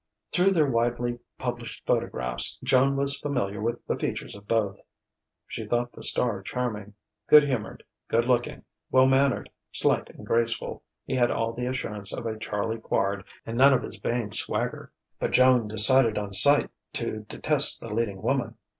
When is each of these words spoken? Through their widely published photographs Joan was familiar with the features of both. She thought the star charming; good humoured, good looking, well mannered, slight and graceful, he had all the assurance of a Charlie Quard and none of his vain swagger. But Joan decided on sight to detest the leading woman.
Through 0.31 0.53
their 0.53 0.65
widely 0.67 1.19
published 1.37 1.85
photographs 1.85 2.57
Joan 2.63 2.95
was 2.95 3.19
familiar 3.19 3.61
with 3.61 3.85
the 3.85 3.95
features 3.95 4.33
of 4.33 4.47
both. 4.47 4.79
She 5.45 5.63
thought 5.63 5.91
the 5.91 6.01
star 6.01 6.41
charming; 6.41 6.95
good 7.27 7.43
humoured, 7.43 7.83
good 8.07 8.25
looking, 8.25 8.63
well 8.89 9.05
mannered, 9.05 9.51
slight 9.71 10.09
and 10.09 10.25
graceful, 10.25 10.81
he 11.05 11.13
had 11.13 11.29
all 11.29 11.53
the 11.53 11.67
assurance 11.67 12.11
of 12.13 12.25
a 12.25 12.39
Charlie 12.39 12.79
Quard 12.81 13.25
and 13.45 13.55
none 13.55 13.73
of 13.73 13.83
his 13.83 13.97
vain 13.97 14.31
swagger. 14.31 14.91
But 15.19 15.33
Joan 15.33 15.67
decided 15.67 16.17
on 16.17 16.33
sight 16.33 16.71
to 16.93 17.19
detest 17.29 17.79
the 17.79 17.93
leading 17.93 18.23
woman. 18.23 18.55